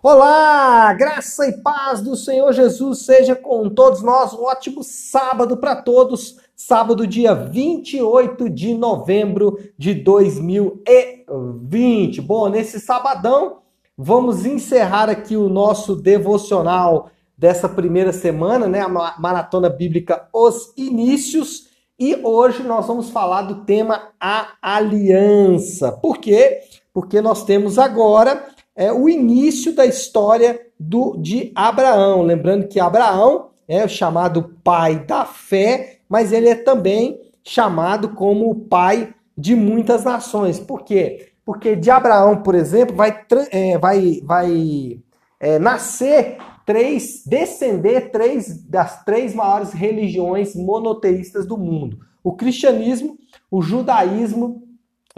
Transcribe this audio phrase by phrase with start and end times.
[0.00, 4.32] Olá, graça e paz do Senhor Jesus seja com todos nós.
[4.32, 6.36] Um ótimo sábado para todos.
[6.54, 12.20] Sábado, dia 28 de novembro de 2020.
[12.20, 13.58] Bom, nesse sabadão,
[13.96, 18.82] vamos encerrar aqui o nosso devocional dessa primeira semana, né?
[18.82, 21.70] A maratona bíblica Os Inícios.
[21.98, 25.90] E hoje nós vamos falar do tema a aliança.
[25.90, 26.60] Por quê?
[26.94, 28.46] Porque nós temos agora
[28.78, 32.22] é o início da história do, de Abraão.
[32.22, 38.54] Lembrando que Abraão é chamado pai da fé, mas ele é também chamado como o
[38.54, 40.60] pai de muitas nações.
[40.60, 41.32] Por quê?
[41.44, 45.00] Porque de Abraão, por exemplo, vai, é, vai, vai
[45.40, 53.18] é, nascer três, descender três das três maiores religiões monoteístas do mundo: o cristianismo,
[53.50, 54.67] o judaísmo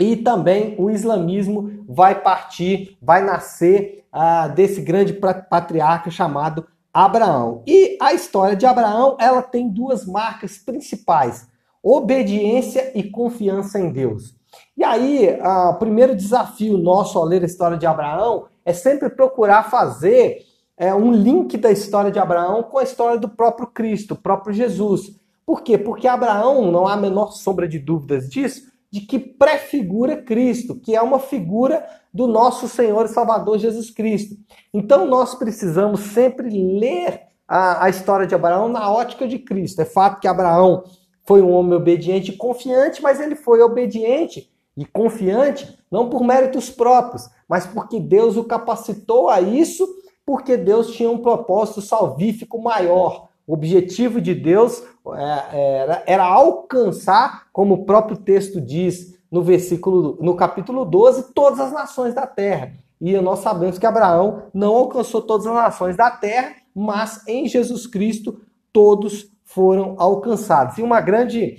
[0.00, 7.62] e também o islamismo vai partir, vai nascer ah, desse grande patriarca chamado Abraão.
[7.66, 11.46] E a história de Abraão, ela tem duas marcas principais:
[11.82, 14.34] obediência e confiança em Deus.
[14.76, 19.10] E aí, ah, o primeiro desafio nosso ao ler a história de Abraão é sempre
[19.10, 20.38] procurar fazer
[20.76, 25.14] é, um link da história de Abraão com a história do próprio Cristo, próprio Jesus.
[25.44, 25.76] Por quê?
[25.76, 30.96] Porque Abraão, não há a menor sombra de dúvidas disso, de que prefigura Cristo, que
[30.96, 34.36] é uma figura do nosso Senhor e Salvador Jesus Cristo.
[34.74, 39.80] Então nós precisamos sempre ler a, a história de Abraão na ótica de Cristo.
[39.80, 40.84] É fato que Abraão
[41.24, 46.70] foi um homem obediente e confiante, mas ele foi obediente e confiante não por méritos
[46.70, 49.86] próprios, mas porque Deus o capacitou a isso,
[50.24, 53.29] porque Deus tinha um propósito salvífico maior.
[53.52, 54.82] Objetivo de Deus
[55.14, 61.60] é, era, era alcançar, como o próprio texto diz no versículo, no capítulo 12, todas
[61.60, 62.72] as nações da terra.
[63.00, 67.86] E nós sabemos que Abraão não alcançou todas as nações da terra, mas em Jesus
[67.86, 68.40] Cristo
[68.72, 70.78] todos foram alcançados.
[70.78, 71.56] E uma grande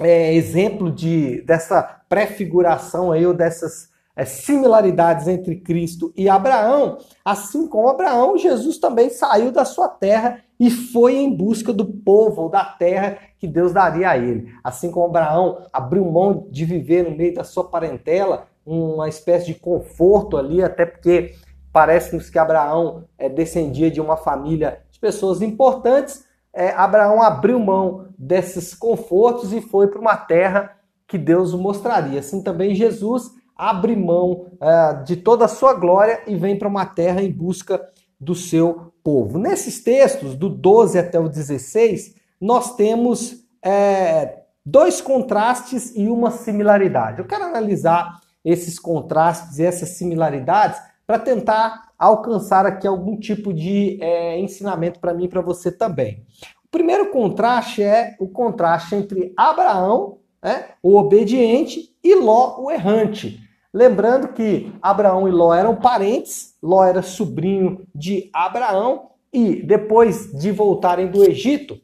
[0.00, 7.66] é, exemplo de dessa prefiguração aí ou dessas é, similaridades entre Cristo e Abraão, assim
[7.66, 12.64] como Abraão, Jesus também saiu da sua terra e foi em busca do povo da
[12.64, 14.52] terra que Deus daria a ele.
[14.62, 19.54] Assim como Abraão abriu mão de viver no meio da sua parentela, uma espécie de
[19.54, 21.34] conforto ali, até porque
[21.72, 26.24] parece-nos que Abraão é, descendia de uma família de pessoas importantes.
[26.52, 30.76] É, Abraão abriu mão desses confortos e foi para uma terra
[31.06, 32.20] que Deus o mostraria.
[32.20, 36.86] Assim também Jesus abre mão é, de toda a sua glória e vem para uma
[36.86, 37.80] terra em busca
[38.18, 39.38] do seu povo.
[39.38, 47.18] Nesses textos, do 12 até o 16, nós temos é, dois contrastes e uma similaridade.
[47.18, 53.98] Eu quero analisar esses contrastes e essas similaridades para tentar alcançar aqui algum tipo de
[54.00, 56.24] é, ensinamento para mim e para você também.
[56.64, 63.40] O primeiro contraste é o contraste entre Abraão, né, o obediente, e Ló, o errante.
[63.74, 70.52] Lembrando que Abraão e Ló eram parentes, Ló era sobrinho de Abraão, e depois de
[70.52, 71.76] voltarem do Egito,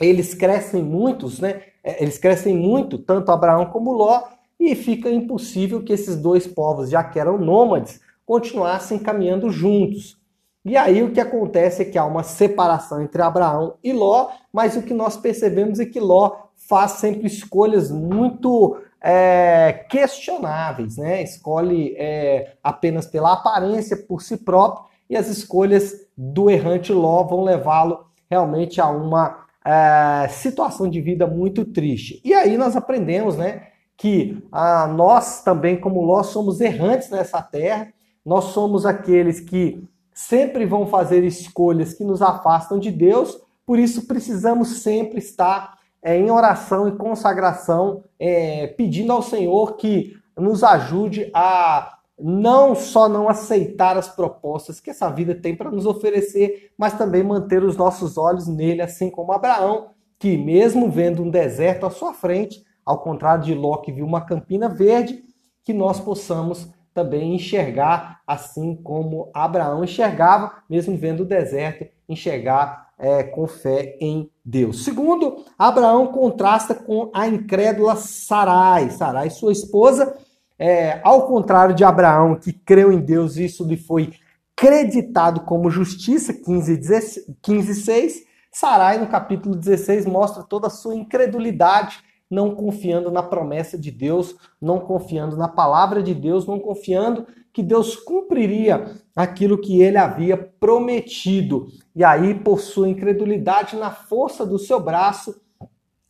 [0.00, 1.62] eles crescem muitos, né?
[1.84, 4.24] É, eles crescem muito, tanto Abraão como Ló,
[4.58, 10.18] e fica impossível que esses dois povos, já que eram nômades, continuassem caminhando juntos.
[10.64, 14.76] E aí o que acontece é que há uma separação entre Abraão e Ló, mas
[14.76, 21.22] o que nós percebemos é que Ló faz sempre escolhas muito é, questionáveis, né?
[21.22, 27.42] Escolhe é, apenas pela aparência, por si próprio, e as escolhas do errante Ló vão
[27.42, 32.20] levá-lo realmente a uma é, situação de vida muito triste.
[32.24, 37.92] E aí nós aprendemos, né, que ah, nós também, como Ló, somos errantes nessa terra,
[38.24, 39.82] nós somos aqueles que
[40.14, 46.16] sempre vão fazer escolhas que nos afastam de Deus, por isso precisamos sempre estar é,
[46.16, 53.28] em oração e consagração, é, pedindo ao Senhor que nos ajude a não só não
[53.28, 58.18] aceitar as propostas que essa vida tem para nos oferecer, mas também manter os nossos
[58.18, 63.44] olhos nele, assim como Abraão, que mesmo vendo um deserto à sua frente, ao contrário
[63.44, 65.22] de Ló que viu uma campina verde,
[65.64, 73.22] que nós possamos também enxergar assim como Abraão enxergava, mesmo vendo o deserto, enxergar é,
[73.22, 74.84] com fé em Deus.
[74.84, 78.90] Segundo, Abraão contrasta com a incrédula Sarai.
[78.90, 80.16] Sarai, sua esposa,
[80.58, 84.12] é, ao contrário de Abraão, que creu em Deus, isso lhe foi
[84.54, 88.24] creditado como justiça, 15, 15 6.
[88.52, 94.36] Sarai, no capítulo 16, mostra toda a sua incredulidade não confiando na promessa de Deus,
[94.60, 100.36] não confiando na palavra de Deus, não confiando que Deus cumpriria aquilo que ele havia
[100.36, 101.66] prometido.
[101.94, 105.40] E aí, por sua incredulidade, na força do seu braço,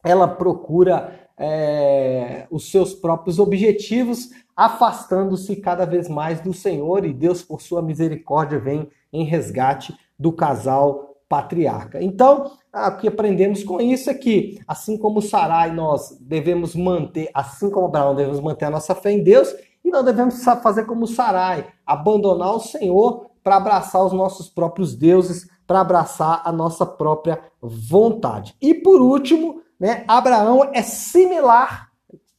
[0.04, 7.42] ela procura é, os seus próprios objetivos, afastando-se cada vez mais do Senhor, e Deus,
[7.42, 12.02] por sua misericórdia, vem em resgate do casal patriarca.
[12.02, 17.70] Então, o que aprendemos com isso é que, assim como Sarai, nós devemos manter, assim
[17.70, 19.52] como Abraão, devemos manter a nossa fé em Deus,
[19.84, 25.48] e não devemos fazer como Sarai, abandonar o Senhor para abraçar os nossos próprios deuses,
[25.66, 28.54] para abraçar a nossa própria vontade.
[28.60, 31.88] E por último, né, Abraão é similar,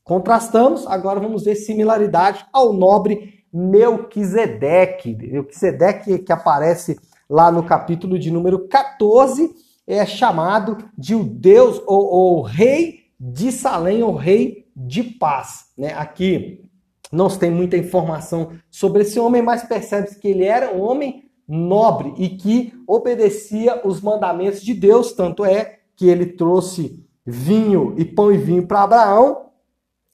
[0.03, 5.15] contrastamos, agora vamos ver similaridade ao nobre Melquisedeque.
[5.15, 6.99] Melquisedeque que aparece
[7.29, 9.49] lá no capítulo de número 14,
[9.87, 15.65] é chamado de o Deus ou, o rei de Salém, o rei de paz.
[15.77, 15.93] Né?
[15.93, 16.63] Aqui
[17.11, 21.29] não se tem muita informação sobre esse homem, mas percebe-se que ele era um homem
[21.47, 28.05] nobre e que obedecia os mandamentos de Deus, tanto é que ele trouxe vinho e
[28.05, 29.47] pão e vinho para Abraão,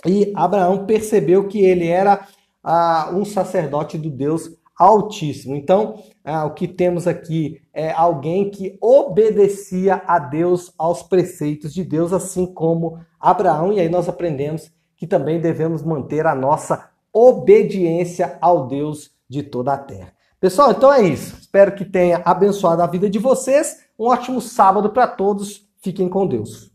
[0.05, 2.27] e Abraão percebeu que ele era
[2.63, 5.55] ah, um sacerdote do Deus Altíssimo.
[5.55, 11.83] Então, ah, o que temos aqui é alguém que obedecia a Deus, aos preceitos de
[11.83, 18.37] Deus, assim como Abraão, e aí nós aprendemos que também devemos manter a nossa obediência
[18.41, 20.13] ao Deus de toda a terra.
[20.39, 21.35] Pessoal, então é isso.
[21.39, 23.79] Espero que tenha abençoado a vida de vocês.
[23.97, 25.67] Um ótimo sábado para todos.
[25.81, 26.71] Fiquem com Deus.